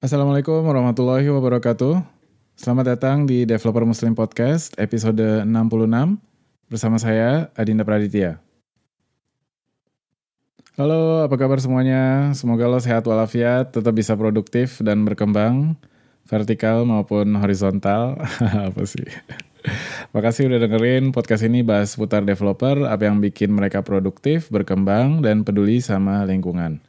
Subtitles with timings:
[0.00, 2.00] Assalamualaikum warahmatullahi wabarakatuh.
[2.56, 5.52] Selamat datang di Developer Muslim Podcast episode 66
[6.72, 8.40] bersama saya Adinda Praditya.
[10.80, 12.32] Halo, apa kabar semuanya?
[12.32, 15.76] Semoga lo sehat walafiat, tetap bisa produktif dan berkembang,
[16.24, 18.16] vertikal maupun horizontal.
[18.72, 19.04] apa sih?
[20.16, 25.44] Makasih udah dengerin podcast ini bahas seputar developer, apa yang bikin mereka produktif, berkembang, dan
[25.44, 26.80] peduli sama lingkungan.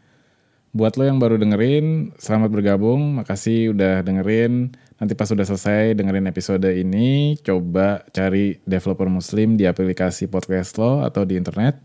[0.72, 3.20] Buat lo yang baru dengerin, selamat bergabung.
[3.20, 4.72] Makasih udah dengerin.
[5.04, 11.04] Nanti pas udah selesai dengerin episode ini, coba cari developer muslim di aplikasi podcast lo
[11.04, 11.76] atau di internet.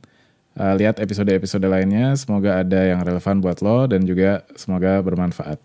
[0.54, 5.58] Uh, lihat episode-episode lainnya, semoga ada yang relevan buat lo dan juga semoga bermanfaat.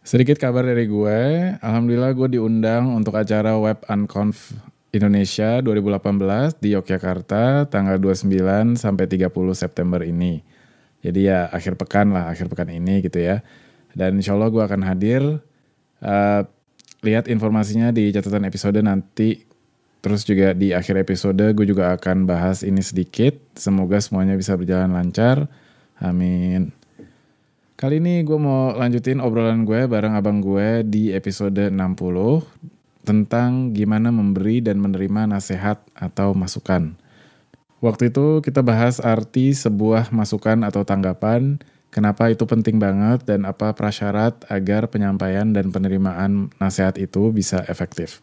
[0.00, 1.20] Sedikit kabar dari gue,
[1.60, 4.56] Alhamdulillah gue diundang untuk acara Web Unconf
[4.96, 10.59] Indonesia 2018 di Yogyakarta tanggal 29 sampai 30 September ini.
[11.00, 13.40] Jadi ya akhir pekan lah, akhir pekan ini gitu ya.
[13.96, 15.22] Dan insya Allah gue akan hadir.
[16.00, 16.42] Uh,
[17.00, 19.48] lihat informasinya di catatan episode nanti.
[20.00, 23.36] Terus juga di akhir episode gue juga akan bahas ini sedikit.
[23.56, 25.48] Semoga semuanya bisa berjalan lancar.
[26.00, 26.72] Amin.
[27.80, 31.80] Kali ini gue mau lanjutin obrolan gue bareng abang gue di episode 60
[33.08, 36.99] tentang gimana memberi dan menerima nasihat atau masukan.
[37.80, 41.56] Waktu itu kita bahas arti sebuah masukan atau tanggapan,
[41.88, 48.20] kenapa itu penting banget dan apa prasyarat agar penyampaian dan penerimaan nasihat itu bisa efektif.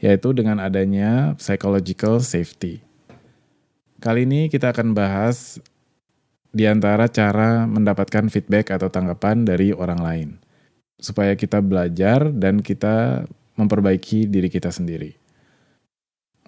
[0.00, 2.80] Yaitu dengan adanya psychological safety.
[4.00, 5.60] Kali ini kita akan bahas
[6.48, 10.28] di antara cara mendapatkan feedback atau tanggapan dari orang lain.
[10.96, 13.28] Supaya kita belajar dan kita
[13.60, 15.27] memperbaiki diri kita sendiri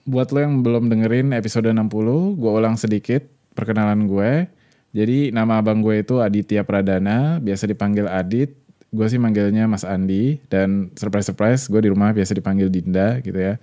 [0.04, 4.48] buat lo yang belum dengerin episode 60, gue ulang sedikit perkenalan gue.
[4.90, 8.56] Jadi nama abang gue itu Aditya Pradana, biasa dipanggil Adit.
[8.90, 13.54] Gue sih manggilnya Mas Andi dan surprise-surprise gue di rumah biasa dipanggil Dinda gitu ya.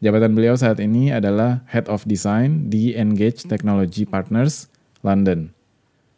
[0.00, 4.72] Jabatan beliau saat ini adalah Head of Design di Engage Technology Partners,
[5.04, 5.52] London.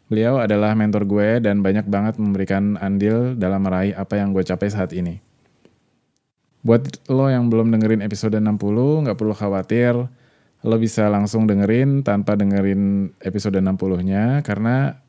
[0.07, 4.71] Beliau adalah mentor gue dan banyak banget memberikan andil dalam meraih apa yang gue capai
[4.71, 5.19] saat ini.
[6.59, 9.95] Buat lo yang belum dengerin episode 60, nggak perlu khawatir.
[10.59, 14.99] Lo bisa langsung dengerin tanpa dengerin episode 60-nya, karena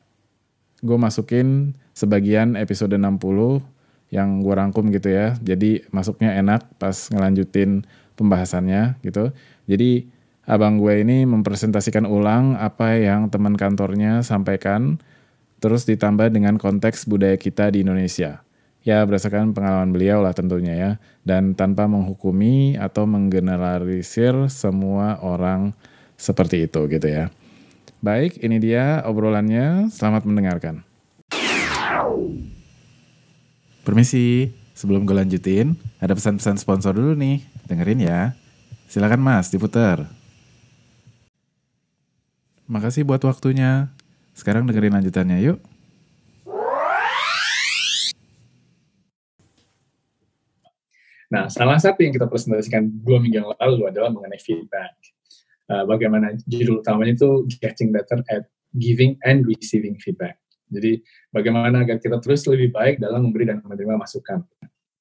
[0.79, 3.59] gue masukin sebagian episode 60
[4.15, 5.35] yang gue rangkum gitu ya.
[5.43, 7.83] Jadi masuknya enak pas ngelanjutin
[8.15, 9.35] pembahasannya gitu.
[9.67, 10.07] Jadi
[10.47, 15.03] abang gue ini mempresentasikan ulang apa yang teman kantornya sampaikan,
[15.59, 18.43] terus ditambah dengan konteks budaya kita di Indonesia.
[18.81, 20.91] Ya berdasarkan pengalaman beliau lah tentunya ya.
[21.21, 25.77] Dan tanpa menghukumi atau menggeneralisir semua orang
[26.17, 27.29] seperti itu gitu ya.
[28.01, 29.93] Baik, ini dia obrolannya.
[29.93, 30.81] Selamat mendengarkan.
[33.85, 37.45] Permisi, sebelum gue lanjutin, ada pesan-pesan sponsor dulu nih.
[37.69, 38.33] Dengerin ya.
[38.89, 40.09] Silakan mas, diputar.
[42.65, 43.93] Makasih buat waktunya.
[44.33, 45.61] Sekarang dengerin lanjutannya yuk.
[51.31, 54.99] Nah, salah satu yang kita presentasikan dua minggu yang lalu adalah mengenai feedback.
[55.71, 60.43] Uh, bagaimana judul utamanya itu Getting Better at Giving and Receiving Feedback.
[60.67, 60.99] Jadi,
[61.31, 64.43] bagaimana agar kita terus lebih baik dalam memberi dan menerima masukan.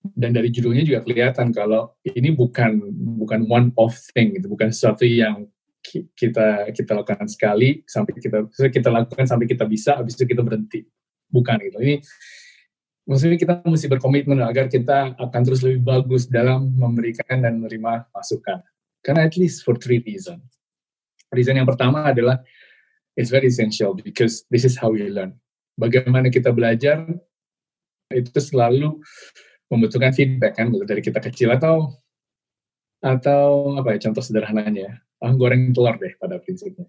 [0.00, 2.78] Dan dari judulnya juga kelihatan kalau ini bukan
[3.20, 5.50] bukan one off thing, gitu, bukan sesuatu yang
[6.14, 10.86] kita kita lakukan sekali sampai kita kita lakukan sampai kita bisa, habis itu kita berhenti.
[11.30, 11.78] Bukan gitu.
[11.82, 11.94] Ini
[13.10, 18.62] maksudnya kita mesti berkomitmen agar kita akan terus lebih bagus dalam memberikan dan menerima masukan.
[19.02, 20.46] Karena at least for three reasons.
[21.34, 22.38] Reason yang pertama adalah
[23.18, 25.34] it's very essential because this is how we learn.
[25.74, 27.02] Bagaimana kita belajar
[28.14, 29.02] itu selalu
[29.70, 31.94] membutuhkan feedback kan dari kita kecil atau
[33.00, 36.84] atau apa ya contoh sederhananya ah, goreng telur deh pada prinsipnya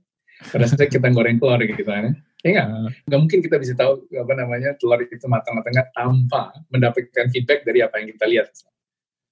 [0.51, 2.89] pada saat kita goreng telur gitu kan ya nggak uh.
[3.07, 7.79] nggak mungkin kita bisa tahu apa namanya telur itu matang matang tanpa mendapatkan feedback dari
[7.85, 8.47] apa yang kita lihat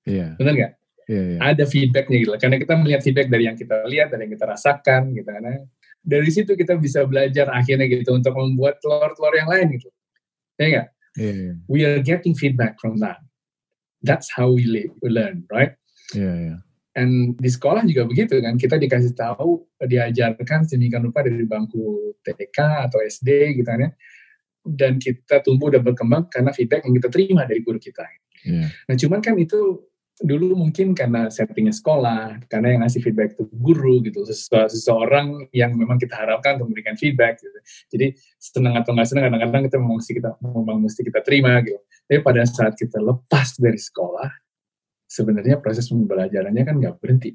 [0.05, 0.29] iya yeah.
[0.37, 0.73] benar nggak
[1.09, 1.39] yeah, yeah.
[1.41, 5.01] ada feedbacknya gitu karena kita melihat feedback dari yang kita lihat dari yang kita rasakan
[5.17, 5.45] gitu kan
[5.99, 9.89] dari situ kita bisa belajar akhirnya gitu untuk membuat telur-telur yang lain gitu
[10.61, 10.87] ya nggak
[11.17, 11.55] yeah, yeah.
[11.65, 13.17] we are getting feedback from that
[14.05, 15.73] that's how we, live, we learn right
[16.13, 21.45] yeah, yeah dan di sekolah juga begitu kan, kita dikasih tahu, diajarkan sedemikian rupa dari
[21.45, 23.91] bangku TK atau SD gitu kan ya.
[24.65, 28.03] Dan kita tumbuh dan berkembang karena feedback yang kita terima dari guru kita.
[28.43, 28.73] Yeah.
[28.89, 29.85] Nah cuman kan itu
[30.19, 35.95] dulu mungkin karena settingnya sekolah, karena yang ngasih feedback itu guru gitu, seseorang yang memang
[35.95, 37.59] kita harapkan untuk memberikan feedback gitu.
[37.95, 41.79] Jadi senang atau nggak senang kadang-kadang kita memang mesti kita memang mesti kita terima gitu.
[42.09, 44.27] Tapi pada saat kita lepas dari sekolah,
[45.09, 47.33] sebenarnya proses pembelajarannya kan nggak berhenti.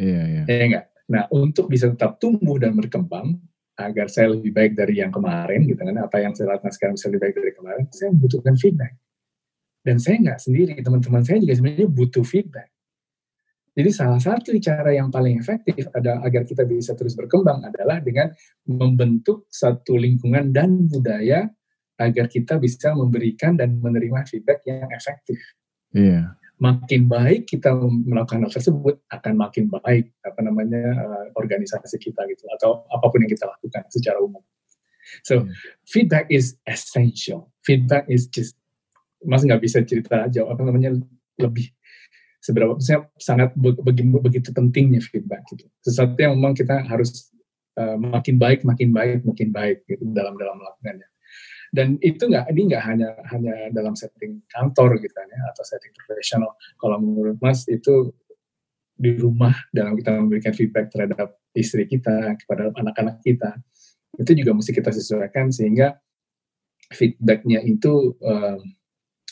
[0.00, 0.42] Iya, iya.
[0.48, 0.84] Ya enggak?
[1.12, 3.36] Nah, untuk bisa tetap tumbuh dan berkembang,
[3.76, 7.06] agar saya lebih baik dari yang kemarin, gitu kan, apa yang saya lakukan sekarang bisa
[7.12, 8.94] lebih baik dari kemarin, saya membutuhkan feedback.
[9.80, 12.68] Dan saya nggak sendiri, teman-teman saya juga sebenarnya butuh feedback.
[13.70, 18.28] Jadi salah satu cara yang paling efektif ada agar kita bisa terus berkembang adalah dengan
[18.66, 21.48] membentuk satu lingkungan dan budaya
[21.96, 25.38] agar kita bisa memberikan dan menerima feedback yang efektif.
[25.94, 26.39] Iya.
[26.60, 32.44] Makin baik kita melakukan hal tersebut, akan makin baik apa namanya uh, organisasi kita gitu
[32.60, 34.44] atau apa pun yang kita lakukan secara umum.
[35.24, 35.50] So Hmm.
[35.88, 37.48] feedback is essential.
[37.64, 38.60] Feedback is just
[39.24, 40.96] mas nggak bisa cerita aja apa namanya
[41.40, 41.72] lebih
[42.40, 45.68] seberapa saya sangat be- begitu, begitu pentingnya feedback gitu.
[45.84, 47.28] Sesuatu yang memang kita harus
[47.76, 51.08] uh, makin baik, makin baik, makin baik gitu dalam dalam melakukannya.
[51.70, 55.94] Dan itu nggak ini nggak hanya hanya dalam setting kantor gitu kan ya atau setting
[55.94, 56.58] profesional.
[56.74, 58.10] Kalau menurut Mas itu
[59.00, 63.56] di rumah dalam kita memberikan feedback terhadap istri kita kepada anak-anak kita
[64.20, 65.96] itu juga mesti kita sesuaikan sehingga
[66.92, 68.60] feedbacknya itu um,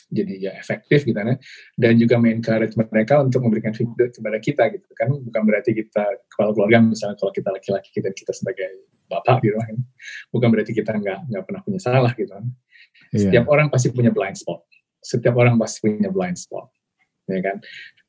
[0.09, 1.37] jadi ya efektif gitu kan ya.
[1.77, 6.03] dan juga encourage mereka untuk memberikan feedback kepada kita gitu kan bukan berarti kita
[6.33, 9.75] kepala keluarga misalnya kalau kita laki-laki dan kita sebagai bapak gitu kan
[10.31, 12.45] bukan berarti kita nggak nggak pernah punya salah gitu kan
[13.09, 13.25] Iya.
[13.25, 14.61] setiap orang pasti punya blind spot
[15.01, 16.69] setiap orang pasti punya blind spot
[17.25, 17.57] ya kan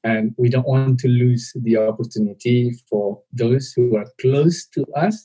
[0.04, 5.24] and we don't want to lose the opportunity for those who are close to us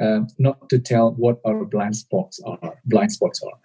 [0.00, 3.60] uh, not to tell what our blind spots are blind spots are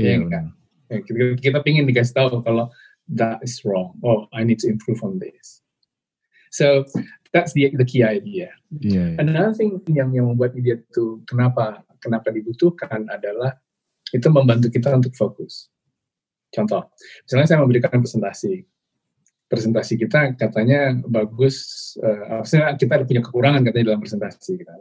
[0.00, 0.44] Iya, Iya, benar.
[0.88, 2.72] Ya, kita, kita pingin dikasih tahu kalau
[3.12, 3.92] that is wrong.
[4.00, 5.60] Oh, I need to improve on this.
[6.50, 6.84] So
[7.30, 8.50] that's the the key idea.
[8.74, 9.18] Iya, iya.
[9.22, 13.54] Another thing yang yang membuat ide itu kenapa kenapa dibutuhkan adalah
[14.10, 15.70] itu membantu kita untuk fokus.
[16.50, 16.90] Contoh,
[17.22, 18.66] misalnya saya memberikan presentasi,
[19.46, 24.74] presentasi kita katanya bagus, uh, maksudnya kita ada punya kekurangan katanya dalam presentasi kita.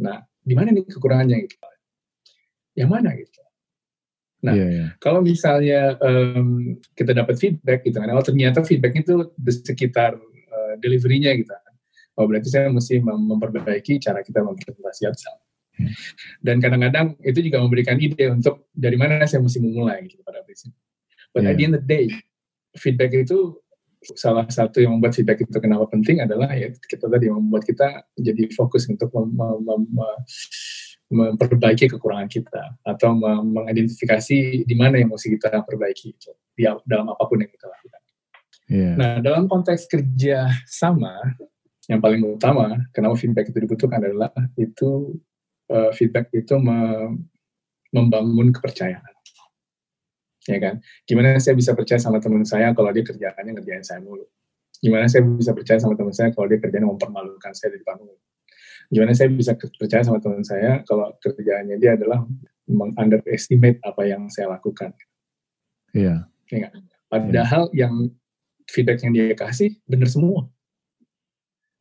[0.00, 1.56] Nah, di mana nih kekurangannya gitu?
[2.80, 3.40] Yang mana gitu?
[4.44, 4.86] Nah, Iya, iya.
[5.00, 10.16] kalau misalnya em, kita dapat feedback gitu kan, oh ternyata feedback itu di sekitar
[10.78, 11.74] deliverynya gitu kan.
[12.16, 15.14] Oh berarti saya mesti mem- memperbaiki cara kita mempresentasikan.
[16.40, 20.72] Dan kadang-kadang itu juga memberikan ide untuk dari mana saya mesti memulai gitu pada prinsip.
[21.36, 22.08] But at the end of the day,
[22.80, 23.60] feedback itu
[24.16, 28.48] salah satu yang membuat feedback itu kenapa penting adalah ya kita tadi membuat kita jadi
[28.54, 35.10] fokus untuk mem- mem- mem- mem- memperbaiki kekurangan kita atau mem- mengidentifikasi di mana yang
[35.10, 38.00] mesti kita perbaiki itu di dalam apa pun yang kita lakukan.
[38.66, 38.98] Iya.
[38.98, 41.14] Nah, dalam konteks kerja sama,
[41.86, 45.14] yang paling utama kenapa feedback itu dibutuhkan adalah itu
[45.70, 47.22] eh, feedback itu me-
[47.94, 49.14] membangun kepercayaan.
[50.46, 50.74] Ya kan?
[51.06, 54.26] Gimana saya bisa percaya sama teman saya kalau dia kerjaannya ngerjain saya mulu?
[54.78, 58.18] Gimana saya bisa percaya sama teman saya kalau dia kerjanya mempermalukan saya di depan umum?
[58.86, 62.22] Gimana saya bisa percaya sama teman saya kalau kerjaannya dia adalah
[62.70, 64.94] meng-underestimate apa yang saya lakukan?
[65.90, 66.30] Iya.
[66.50, 66.72] Ya nggak?
[67.10, 67.94] Padahal yang
[68.66, 70.50] feedback yang dia kasih benar semua.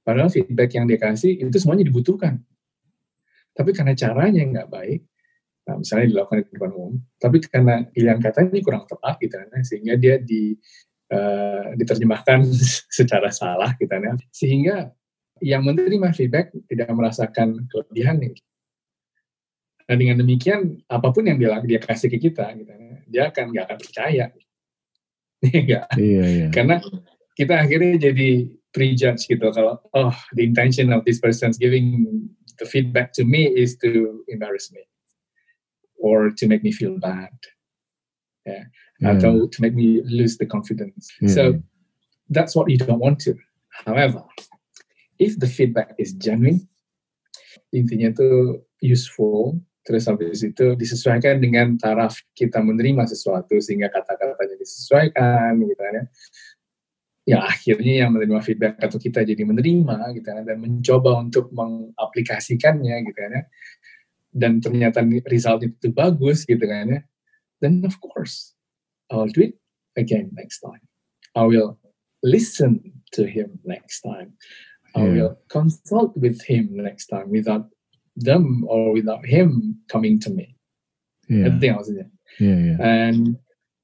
[0.06, 2.38] Padahal feedback yang dia kasih itu semuanya dibutuhkan.
[3.58, 5.02] Tapi karena caranya nggak baik,
[5.66, 9.64] nah misalnya dilakukan di depan umum, tapi karena pilihan kata ini kurang tepat gitu kan,
[9.64, 10.54] sehingga dia di
[11.10, 12.46] eh, diterjemahkan
[13.00, 14.92] secara salah gitu kan, sehingga
[15.40, 18.36] yang menerima feedback tidak merasakan kelebihan nih.
[19.88, 23.56] Nah dengan demikian apa pun yang dia dia kasih ke kita, gitu, kan, dia akan
[23.56, 24.26] nggak akan percaya.
[25.66, 25.82] Iya?
[25.98, 26.48] Iya, iya.
[26.50, 26.82] karena
[27.36, 32.04] kita akhirnya jadi prejudge gitu kalau oh the intention of this person's giving
[32.60, 34.84] the feedback to me is to embarrass me
[36.00, 37.32] or to make me feel bad
[38.48, 38.64] ya
[39.04, 39.20] Iya.
[39.20, 41.42] atau to make me lose the confidence Iya, so
[42.32, 43.36] that's what you don't want to
[43.84, 44.24] however
[45.20, 46.64] if the feedback is genuine
[47.76, 55.62] intinya itu useful terus habis itu disesuaikan dengan taraf kita menerima sesuatu sehingga kata-katanya disesuaikan
[55.62, 56.06] gitu kan ya.
[57.26, 63.06] Ya akhirnya yang menerima feedback atau kita jadi menerima gitu kan dan mencoba untuk mengaplikasikannya
[63.06, 63.44] gitu kan ya.
[64.34, 67.02] Dan ternyata result itu bagus gitu kan ya.
[67.62, 68.58] Then of course
[69.14, 69.62] I'll do it
[69.94, 70.82] again next time.
[71.38, 71.78] I will
[72.26, 74.34] listen to him next time.
[74.96, 75.12] I Yeah.
[75.12, 77.68] will consult with him next time without
[78.20, 80.52] them or without him coming to me
[81.26, 81.50] Iya.
[81.58, 82.08] itu yang maksudnya
[82.38, 82.76] Iya, iya.
[82.78, 83.14] dan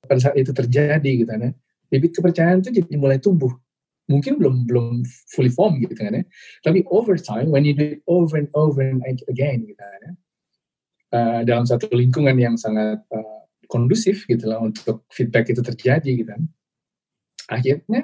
[0.06, 1.52] pada saat itu terjadi gitu kan ya
[1.90, 3.52] bibit kepercayaan itu jadi mulai tumbuh
[4.06, 5.02] mungkin belum belum
[5.34, 6.24] fully form gitu kan ya
[6.62, 10.14] tapi over time when you do it over and over and again gitu kan ya
[11.16, 16.28] uh, dalam satu lingkungan yang sangat uh, kondusif gitu lah untuk feedback itu terjadi gitu
[16.28, 16.44] kan.
[17.48, 18.04] Akhirnya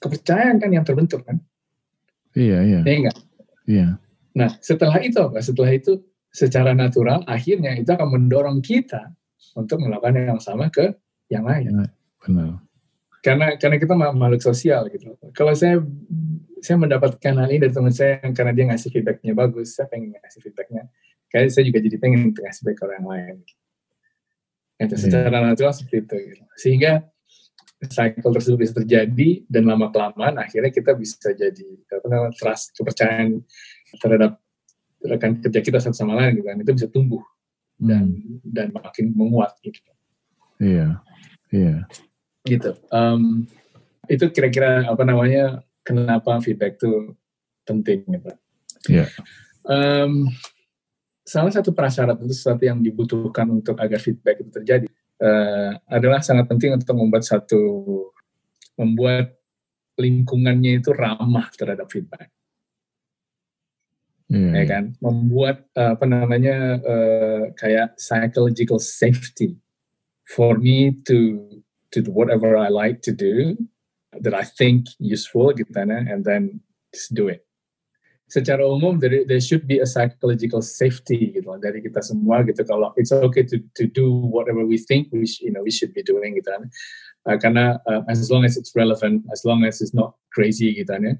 [0.00, 1.40] kepercayaan kan yang terbentuk kan.
[2.36, 2.80] Iya, iya.
[2.84, 3.16] Ya enggak?
[3.64, 3.88] Iya.
[4.38, 5.42] Nah, setelah itu apa?
[5.42, 5.98] Setelah itu
[6.30, 9.10] secara natural akhirnya itu akan mendorong kita
[9.58, 10.94] untuk melakukan yang sama ke
[11.26, 11.74] yang lain.
[11.74, 11.88] Iya,
[12.22, 12.50] Benar.
[13.18, 15.18] Karena karena kita makhluk sosial gitu.
[15.34, 15.82] Kalau saya
[16.62, 20.14] saya mendapatkan hal ini dari teman saya yang karena dia ngasih feedbacknya bagus, saya pengen
[20.14, 20.86] ngasih feedbacknya.
[21.28, 23.36] Kayak saya juga jadi pengen ngasih feedback ke orang lain.
[24.78, 25.02] Itu Iya.
[25.02, 26.16] secara natural seperti itu.
[26.30, 26.44] Gitu.
[26.54, 26.92] Sehingga
[27.86, 33.38] cycle tersebut bisa terjadi dan lama kelamaan akhirnya kita bisa jadi apa namanya trust kepercayaan
[33.96, 34.36] terhadap
[35.00, 37.22] rekan kerja kita satu sama lain gitu kan itu bisa tumbuh
[37.78, 38.42] dan Hmm.
[38.42, 39.78] dan makin menguat gitu
[40.58, 40.98] Iya.
[41.48, 41.86] Iya.
[42.42, 43.46] gitu Em,
[44.10, 47.14] itu kira-kira apa namanya kenapa feedback itu
[47.62, 48.30] penting gitu
[48.90, 49.06] Iya.
[49.64, 50.26] Em,
[51.22, 54.86] salah satu prasyarat itu sesuatu yang dibutuhkan untuk agar feedback itu terjadi
[55.18, 57.60] eh, adalah sangat penting untuk membuat satu
[58.74, 59.34] membuat
[59.98, 62.30] lingkungannya itu ramah terhadap feedback
[64.28, 64.50] Iya.
[64.52, 64.84] ya kan?
[65.00, 69.56] Membuat eh, apa namanya eh, kayak psychological safety
[70.28, 71.48] for me to
[71.88, 73.56] to do whatever I like to do
[74.12, 76.60] that I think useful gitu ya, and then
[76.92, 77.44] just do it.
[78.28, 82.60] Secara umum there, there should be a psychological safety gitu dari kita semua gitu.
[82.68, 86.04] Kalau it's okay to to do whatever we think we you know we should be
[86.04, 86.68] doing gitu kan.
[87.24, 90.92] Uh, karena uh, as long as it's relevant as long as it's not crazy gitu
[90.92, 91.16] ya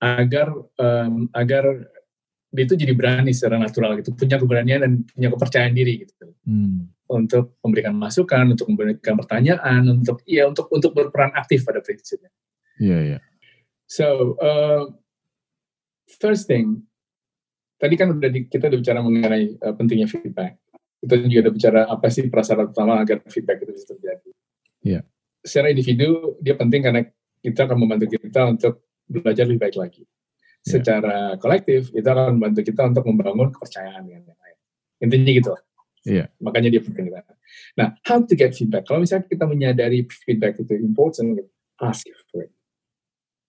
[0.00, 1.64] agar um, agar
[2.52, 6.86] dia itu jadi berani secara natural gitu punya keberanian dan punya kepercayaan diri gitu Hmm.
[7.10, 12.30] untuk memberikan masukan untuk memberikan pertanyaan untuk ya untuk untuk berperan aktif pada prinsipnya
[12.78, 13.18] Iya, iya.
[13.90, 14.86] so uh,
[16.06, 16.86] first thing
[17.82, 20.54] tadi kan udah di, kita udah bicara mengenai uh, pentingnya feedback
[21.02, 24.30] kita juga udah bicara apa sih prasyarat utama agar feedback itu bisa terjadi
[24.86, 25.00] Iya.
[25.42, 27.02] secara individu dia penting karena
[27.42, 30.04] kita akan membantu kita untuk belajar lebih baik lagi.
[30.66, 30.82] Iya.
[30.82, 34.56] secara kolektif itu akan membantu kita untuk membangun kepercayaan dengan yang lain.
[34.98, 35.50] Intinya gitu.
[35.54, 35.62] Lah
[36.06, 36.24] Iya.
[36.42, 37.22] makanya dia penting kita.
[37.78, 38.82] Nah how to get feedback?
[38.82, 41.38] Kalau misalnya kita menyadari feedback itu important
[41.78, 42.02] ask
[42.34, 42.52] for it.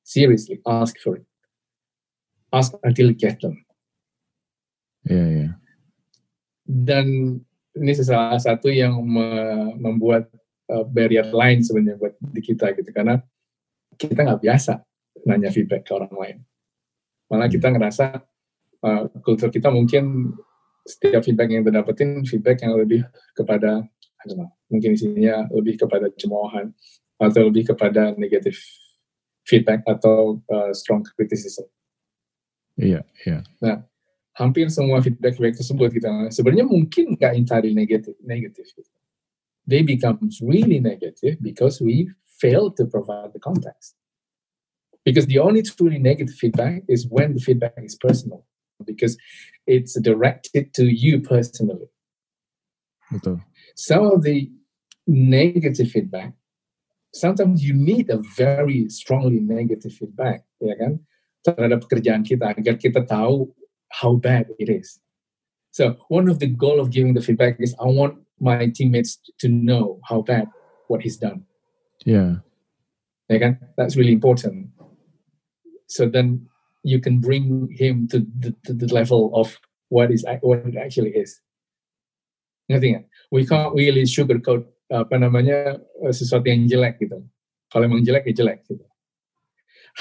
[0.06, 1.26] Seriously ask for it.
[2.54, 3.66] Ask until you get them.
[5.10, 5.50] Iya, iya.
[6.68, 7.08] dan
[7.74, 10.28] ini salah satu yang me- membuat
[10.70, 12.94] uh, barrier lain sebenarnya buat di kita gitu.
[12.94, 13.24] Karena
[13.98, 14.86] kita nggak biasa
[15.28, 16.38] nanya feedback ke orang lain.
[17.28, 18.06] Malah kita ngerasa
[18.88, 20.32] uh, kultur kita mungkin
[20.88, 23.04] setiap feedback yang kita dapetin feedback yang lebih
[23.36, 23.84] kepada
[24.32, 26.72] know, mungkin isinya lebih kepada cemoohan
[27.20, 28.56] atau lebih kepada negatif
[29.44, 31.68] feedback atau uh, strong criticism.
[32.78, 33.44] Iya, iya.
[34.38, 38.70] hampir semua feedback feedback tersebut gitu sebenarnya mungkin nggak entirely negatif negatif
[39.66, 42.06] they becomes really negative because we
[42.38, 43.98] fail to provide the context
[45.08, 48.44] because the only truly negative feedback is when the feedback is personal
[48.84, 49.16] because
[49.66, 51.88] it's directed to you personally.
[53.08, 53.40] Betul.
[53.80, 54.52] some of the
[55.08, 56.34] negative feedback
[57.14, 61.00] sometimes you need a very strongly negative feedback ya kan?
[61.48, 63.48] Terhadap pekerjaan kita agar kita tahu
[64.04, 65.00] how bad it is.
[65.72, 69.48] So one of the goal of giving the feedback is i want my teammates to
[69.48, 70.52] know how bad
[70.92, 71.48] what he's done.
[72.04, 72.44] Yeah.
[73.32, 73.54] Ya kan?
[73.80, 74.77] That's really important
[75.88, 76.48] so then
[76.84, 79.58] you can bring him to the, to the level of
[79.90, 81.40] what is what it actually is.
[82.72, 83.06] Ngerti nggak?
[83.32, 87.24] We can't really sugarcoat apa namanya eh, sesuatu yang jelek gitu.
[87.72, 88.84] Kalau emang jelek ya jelek gitu.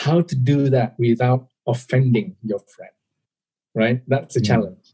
[0.07, 2.97] How to do that without offending your friend
[3.76, 4.00] right?
[4.09, 4.49] That's a Hmm.
[4.49, 4.87] challenge.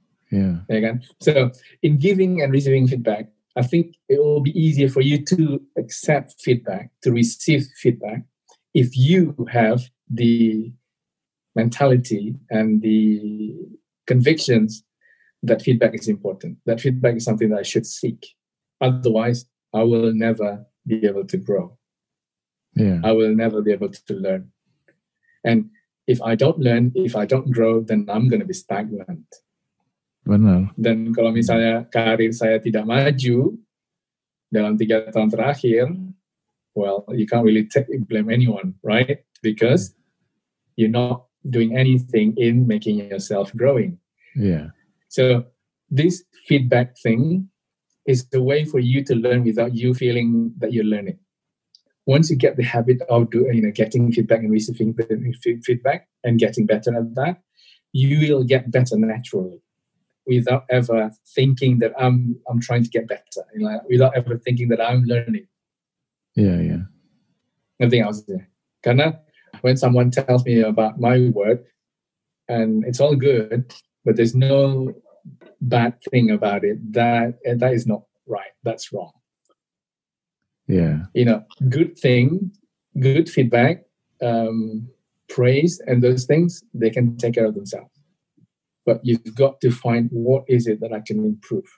[0.69, 1.03] Ya kan?
[1.23, 1.53] So
[1.87, 6.41] in giving and receiving feedback, I think it will be easier for you to accept
[6.41, 8.25] feedback, to receive feedback,
[8.75, 10.73] if you have the
[11.55, 13.55] mentality and the
[14.07, 14.85] convictions
[15.43, 16.59] that feedback is important.
[16.67, 18.35] That feedback is something that I should seek.
[18.81, 21.79] Otherwise, I will never be able to grow.
[22.77, 23.01] Iya.
[23.05, 24.53] I will never be able to learn.
[25.45, 25.71] And
[26.07, 29.27] if I don't learn, if I don't grow, then I'm going to be stagnant.
[30.23, 30.71] Benar.
[30.79, 33.59] dan kalau misalnya karir saya tidak maju
[34.55, 35.91] dalam tiga tahun terakhir,
[36.79, 39.27] well, you can't really take blame anyone, right?
[39.43, 39.99] Because
[40.79, 43.99] you're not doing anything in making yourself growing.
[44.35, 44.69] Yeah.
[45.09, 45.45] So
[45.91, 47.49] this feedback thing
[48.07, 51.19] is the way for you to learn without you feeling that you're learning.
[52.07, 54.95] Once you get the habit of doing, you know, getting feedback and receiving
[55.63, 57.43] feedback and getting better at that,
[57.93, 59.63] you will get better naturally.
[60.27, 64.69] without ever thinking that I'm I'm trying to get better, you know, without ever thinking
[64.69, 65.47] that I'm learning.
[66.37, 66.81] Yeah, iya.
[67.77, 68.43] Ngerti nggak maksudnya?
[68.81, 69.07] Karena
[69.63, 71.65] when someone tells me about my work,
[72.49, 73.73] and it's all good,
[74.05, 74.93] but there's no
[75.61, 78.53] bad thing about it, that that is not right.
[78.65, 79.13] That's wrong.
[80.69, 81.05] Yeah.
[81.15, 82.53] You know, good thing,
[83.01, 83.85] good feedback,
[84.21, 84.89] um,
[85.29, 87.91] praise, and those things they can take care of themselves.
[88.85, 91.71] But you've got to find what is it that I can improve.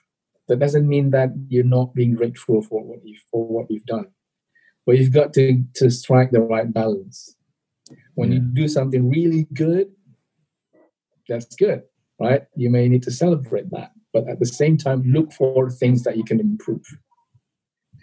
[0.47, 4.07] That doesn't mean that you're not being grateful for what you for what you've done,
[4.85, 7.35] but you've got to to strike the right balance.
[8.15, 9.93] When you do something really good,
[11.29, 11.83] that's good,
[12.17, 12.45] right?
[12.55, 16.17] You may need to celebrate that, but at the same time, look for things that
[16.17, 16.85] you can improve.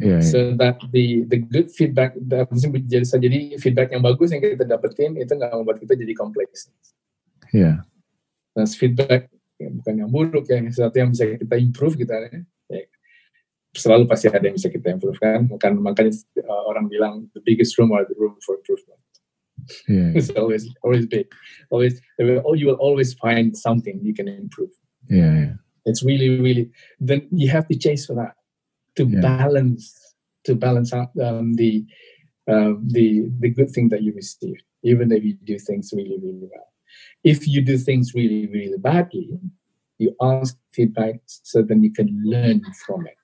[0.01, 0.19] Iya.
[0.25, 5.15] So that the the good feedback, that jadi jadi feedback yang bagus yang kita dapetin
[5.21, 6.73] itu nggak membuat kita jadi kompleks.
[7.53, 7.85] Iya.
[8.57, 9.29] Nah, feedback
[9.61, 12.41] ya, bukan yang buruk ya, sesuatu yang bisa kita improve kita ya.
[12.73, 12.83] ya,
[13.73, 15.45] selalu pasti ada yang bisa kita improve kan.
[15.49, 16.13] Bukan makanya
[16.45, 19.01] uh, orang bilang the biggest room or the room for improvement.
[19.89, 20.13] Iya.
[20.19, 21.27] It's always always big.
[21.71, 24.71] Always oh, you will always find something you can improve.
[25.09, 25.51] Yeah, iya.
[25.85, 26.71] It's really really
[27.03, 28.35] then you have to chase for that
[28.97, 29.21] to Yeah.
[29.23, 29.95] balance
[30.47, 31.87] to balance out um, the
[32.51, 36.47] um, the the good thing that you receive, even if you do things really really
[36.51, 36.69] well.
[37.23, 39.39] If you do things really really badly,
[40.03, 43.19] you ask feedback so then you can learn from it,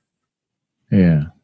[0.94, 1.34] Yeah.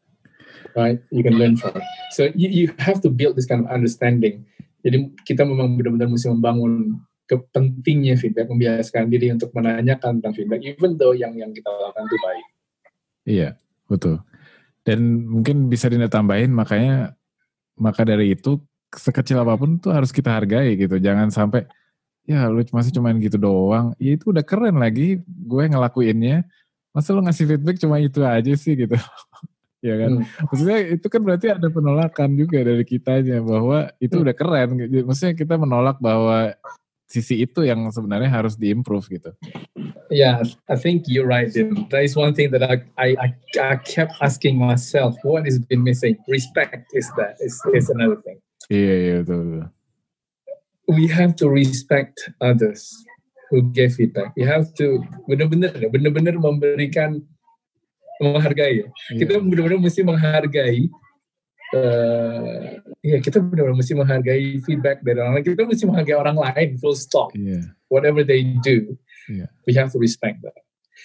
[0.75, 0.99] right?
[1.11, 1.83] You can learn from it.
[2.15, 4.45] So you, you have to build this kind of understanding.
[4.85, 10.93] Jadi kita memang benar-benar mesti membangun kepentingnya feedback, membiasakan diri untuk menanyakan tentang feedback, even
[10.93, 12.45] though yang yang kita lakukan itu baik.
[13.25, 13.49] Iya,
[13.89, 14.21] betul.
[14.85, 17.17] Dan mungkin bisa Dinda tambahin makanya
[17.81, 18.61] maka dari itu
[18.93, 21.01] sekecil apa pun tuh harus kita hargai gitu.
[21.01, 21.65] Jangan sampai
[22.29, 23.97] ya lu masih cuman gitu doang.
[23.97, 26.45] Ya itu udah keren lagi gue ngelakuinnya.
[26.93, 28.93] Masa lu ngasih feedback cuma itu aja sih gitu.
[29.85, 30.11] Ya kan?
[30.17, 30.25] Hmm.
[30.49, 34.23] Maksudnya itu kan berarti ada penolakan juga dari kitanya bahwa itu Hmm.
[34.25, 34.69] udah keren.
[35.05, 36.57] Maksudnya kita menolak bahwa
[37.05, 39.29] sisi itu yang sebenarnya harus diimprove gitu.
[40.09, 41.49] Yeah, I think you're right.
[41.53, 41.85] Tim.
[41.93, 46.17] That is one thing that I, I, I, kept asking myself, what has been missing?
[46.25, 48.41] Respect is that is, is another thing.
[48.69, 49.67] Iya, iya betul, betul.
[50.85, 52.93] We have to respect others
[53.49, 54.33] who give feedback.
[54.37, 57.25] You have to benar-benar benar-benar memberikan
[58.21, 58.73] menghargai.
[58.83, 58.87] ya.
[59.17, 59.41] Kita Iya.
[59.43, 60.79] benar-benar mesti menghargai.
[61.75, 65.43] eh ya kita benar-benar mesti menghargai feedback dari orang lain.
[65.43, 66.69] Kita mesti menghargai orang lain.
[66.79, 67.33] Full stop.
[67.35, 67.73] Iya.
[67.89, 68.95] Whatever they do,
[69.27, 69.49] Iya.
[69.65, 70.55] we have to respect that.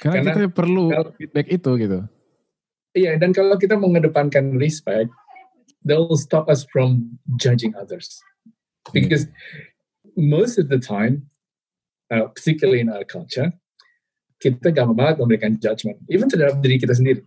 [0.04, 2.00] Karena, Karena kita perlu kalau- feedback itu gitu.
[2.94, 5.10] Iya, dan kalau kita mengedepankan respect,
[5.86, 8.18] that will stop us from judging others.
[8.90, 9.26] Because
[10.18, 11.30] most of the time,
[12.10, 13.54] uh, particularly in our culture,
[14.40, 17.22] kita gampang banget memberikan judgment, even terhadap diri kita sendiri.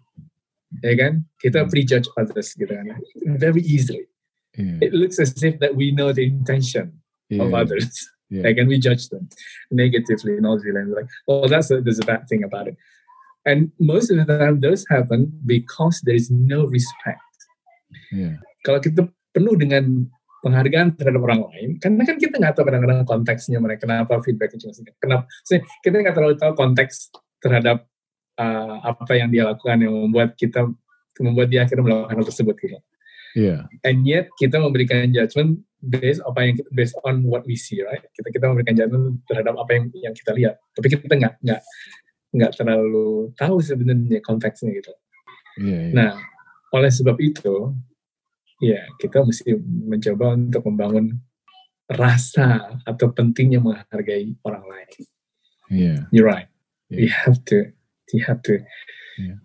[0.81, 1.21] Ya kan?
[1.37, 1.69] Kita Hmm.
[1.69, 2.97] prejudge others gitu kan.
[3.37, 4.09] Very easily.
[4.57, 4.89] Iya.
[4.89, 6.97] It looks as if that we know the intention
[7.29, 7.45] Iya.
[7.45, 7.93] of others.
[8.33, 8.49] Iya.
[8.49, 9.29] Like, and we judge them
[9.69, 12.73] negatively and all this, and like, oh, that's a, there's a bad thing about it.
[13.45, 17.21] And most of the time, those happen because there is no respect.
[18.09, 18.41] Iya.
[18.65, 19.05] Kalau kita
[19.37, 20.09] penuh dengan
[20.43, 24.73] penghargaan terhadap orang lain, karena kan kita nggak tahu kadang-kadang konteksnya mereka, kenapa feedbacknya cuma
[24.75, 25.23] segini, kenapa,
[25.79, 27.87] kita nggak terlalu tahu konteks terhadap
[28.37, 30.67] uh, apa yang dia lakukan yang membuat kita
[31.21, 32.77] membuat dia akhirnya melakukan hal tersebut gitu.
[33.33, 33.65] Iya.
[33.81, 38.01] And yet kita memberikan judgment based apa yang based on what we see, right?
[38.13, 40.55] Kita kita memberikan judgment terhadap apa yang yang kita lihat.
[40.73, 41.61] Tapi kita nggak nggak
[42.33, 44.93] nggak terlalu tahu sebenarnya konteksnya gitu.
[45.61, 45.79] Iya.
[45.89, 45.93] iya.
[45.93, 46.11] Nah,
[46.73, 47.73] oleh sebab itu,
[48.63, 51.19] ya kita mesti mencoba untuk membangun
[51.91, 54.89] rasa atau pentingnya menghargai orang lain.
[55.67, 55.95] Iya.
[56.15, 56.47] You're right.
[56.87, 56.97] Iya.
[57.03, 57.57] We have to,
[58.15, 58.63] we have to,
[59.19, 59.35] Iya.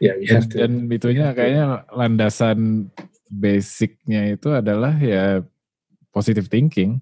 [0.00, 0.56] yeah, we Dan, have to.
[0.64, 2.88] dan itunya kayaknya landasan
[3.28, 5.44] basicnya itu adalah ya
[6.12, 7.00] positive thinking,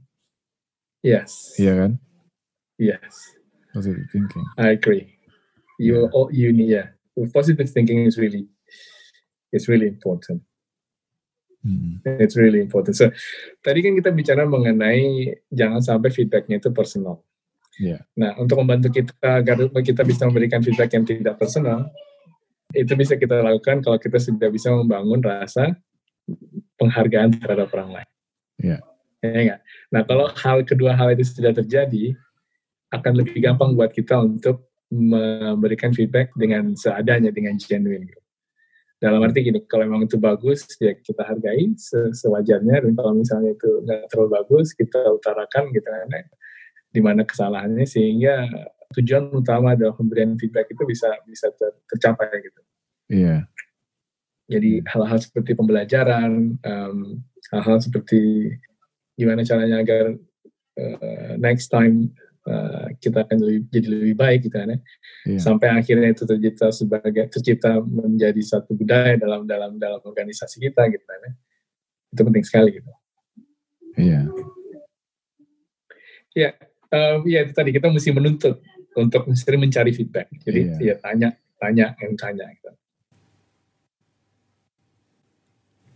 [1.03, 1.93] yes, iya kan?
[2.79, 3.35] yes,
[3.75, 4.43] Positive thinking.
[4.59, 5.11] I agree.
[5.79, 6.91] You, all, you need, yeah,
[7.35, 8.47] positive thinking is really,
[9.55, 10.43] it's really important.
[11.61, 12.01] Hmm.
[12.21, 12.97] It's really important.
[12.97, 13.13] So,
[13.61, 17.21] tadi kan kita bicara mengenai jangan sampai feedbacknya itu personal.
[17.77, 18.01] Iya.
[18.17, 21.89] Nah, untuk membantu kita agar kita bisa memberikan feedback yang tidak personal,
[22.73, 25.77] itu bisa kita lakukan kalau kita sudah bisa membangun rasa
[26.81, 28.11] penghargaan terhadap orang lain.
[28.61, 28.79] Iya.
[29.21, 29.61] Ya nggak?
[29.93, 32.17] Nah, kalau hal kedua hal itu sudah terjadi,
[32.91, 38.11] akan lebih gampang buat kita untuk memberikan feedback dengan seadanya, dengan genuine.
[38.11, 38.23] gitu.
[39.01, 42.85] Dalam arti gini, kalau memang itu bagus, ya kita hargai se- sewajarnya.
[42.85, 46.29] Dan kalau misalnya itu nggak terlalu bagus, kita utarakan gitu kan,
[46.93, 48.45] di mana kesalahannya sehingga
[48.93, 52.61] tujuan utama dalam pemberian feedback itu bisa bisa ter, tercapai gitu.
[53.09, 53.25] Iya.
[53.25, 53.41] Yeah.
[54.51, 56.95] Jadi hal-hal seperti pembelajaran, hal
[57.55, 58.51] hal-hal seperti
[59.15, 60.19] gimana caranya agar
[60.75, 62.11] uh, next time
[62.47, 64.79] uh, kita akan lebih, jadi lebih baik gitu kan ya.
[65.27, 65.41] Yeah.
[65.43, 71.05] Sampai akhirnya itu tercipta sebagai tercipta menjadi satu budaya dalam dalam dalam organisasi kita gitu
[71.05, 71.33] kan ya.
[72.15, 72.91] Itu penting sekali gitu.
[74.01, 74.23] Iya.
[74.23, 74.25] Yeah.
[76.31, 76.51] Ya,
[76.95, 78.63] um, ya itu tadi kita mesti menuntut
[78.95, 80.31] untuk sering mencari feedback.
[80.47, 80.95] Jadi yeah.
[80.95, 82.47] ya tanya, tanya, yang tanya.
[82.55, 82.71] Gitu.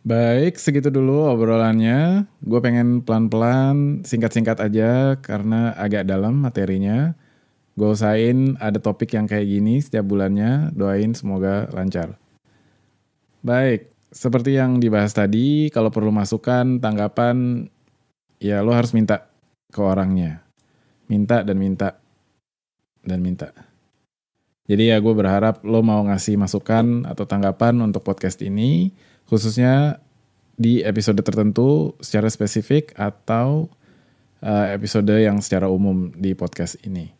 [0.04, 2.28] Baik, segitu dulu obrolannya.
[2.44, 7.16] Gue pengen pelan-pelan, singkat-singkat aja karena agak dalam materinya.
[7.72, 10.76] Gue usahain ada topik yang kayak gini setiap bulannya.
[10.76, 12.20] Doain semoga lancar.
[13.40, 17.64] Baik, seperti yang dibahas tadi, kalau perlu masukan, tanggapan,
[18.36, 19.32] ya lo harus minta
[19.72, 20.44] ke orangnya.
[21.08, 21.96] Minta dan minta
[23.00, 23.56] dan minta.
[24.68, 28.92] Jadi ya gue berharap lo mau ngasih masukan atau tanggapan untuk podcast ini,
[29.28, 29.98] khususnya
[30.54, 33.66] di episode tertentu secara spesifik atau
[34.44, 37.10] uh, episode yang secara umum di podcast ini.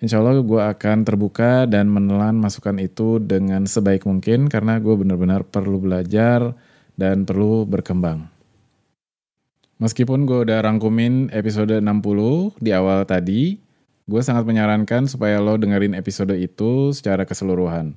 [0.00, 5.44] Insya Allah gue akan terbuka dan menelan masukan itu dengan sebaik mungkin karena gue benar-benar
[5.44, 6.56] perlu belajar
[6.96, 8.28] dan perlu berkembang.
[9.80, 13.60] Meskipun gue udah rangkumin episode 60 di awal tadi,
[14.10, 17.94] Gue sangat menyarankan supaya lo dengerin episode itu secara keseluruhan.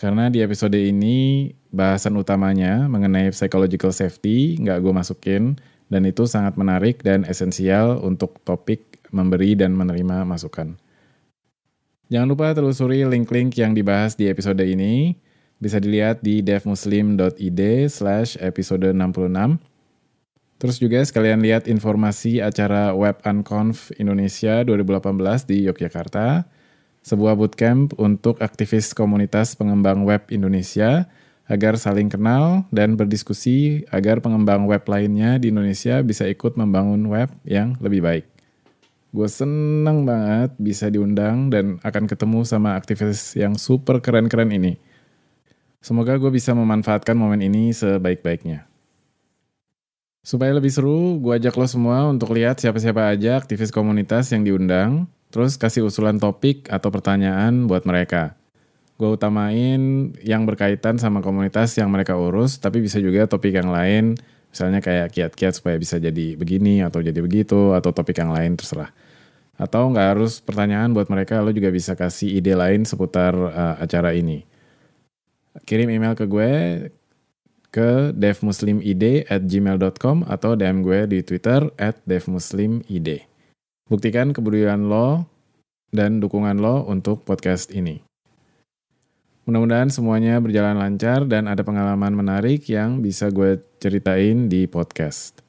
[0.00, 5.60] Karena di episode ini bahasan utamanya mengenai psychological safety nggak gue masukin
[5.92, 10.80] dan itu sangat menarik dan esensial untuk topik memberi dan menerima masukan.
[12.08, 15.20] Jangan lupa telusuri link-link yang dibahas di episode ini.
[15.60, 17.60] Bisa dilihat di devmuslim.id
[17.92, 19.60] slash episode 66
[20.60, 26.44] Terus juga sekalian lihat informasi acara Web Unconf Indonesia 2018 di Yogyakarta,
[27.00, 31.08] sebuah bootcamp untuk aktivis komunitas pengembang web Indonesia
[31.50, 37.26] agar saling kenal dan berdiskusi agar pengembang web lainnya di Indonesia bisa ikut membangun web
[37.42, 38.24] yang lebih baik.
[39.10, 44.78] Gue seneng banget bisa diundang dan akan ketemu sama aktivis yang super keren-keren ini.
[45.82, 48.70] Semoga gue bisa memanfaatkan momen ini sebaik-baiknya.
[50.22, 55.10] Supaya lebih seru, gue ajak lo semua untuk lihat siapa-siapa aja aktivis komunitas yang diundang,
[55.30, 58.34] terus kasih usulan topik atau pertanyaan buat mereka.
[59.00, 64.18] Gue utamain yang berkaitan sama komunitas yang mereka urus, tapi bisa juga topik yang lain,
[64.52, 68.92] misalnya kayak kiat-kiat supaya bisa jadi begini atau jadi begitu, atau topik yang lain terserah.
[69.56, 74.12] Atau nggak harus pertanyaan buat mereka, lo juga bisa kasih ide lain seputar uh, acara
[74.12, 74.44] ini.
[75.64, 76.52] Kirim email ke gue
[77.70, 83.29] ke devmuslimid at gmail.com atau DM gue di Twitter at devmuslimid.
[83.90, 85.26] Buktikan kepedulian lo
[85.90, 87.98] dan dukungan lo untuk podcast ini.
[89.50, 95.42] Mudah-mudahan semuanya berjalan lancar dan ada pengalaman menarik yang bisa gue ceritain di podcast.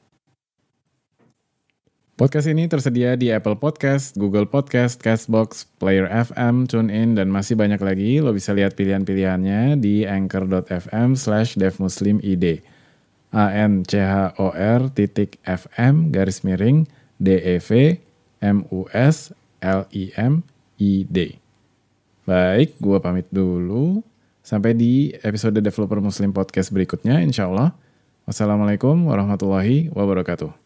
[2.18, 7.78] Podcast ini tersedia di Apple Podcast, Google Podcast, Castbox, Player FM, TuneIn, dan masih banyak
[7.78, 8.18] lagi.
[8.18, 12.66] Lo bisa lihat pilihan-pilihannya di anchor.fm slash devmuslimid.
[13.30, 16.90] A-N-C-H-O-R titik F-M garis miring
[17.22, 18.02] D-E-V
[18.42, 19.30] M-U-S
[19.62, 21.18] L-I-M-I-D.
[22.26, 24.02] Baik, gue pamit dulu.
[24.42, 27.70] Sampai di episode Developer Muslim Podcast berikutnya, insya Allah.
[28.26, 30.61] Wassalamualaikum warahmatullahi wabarakatuh.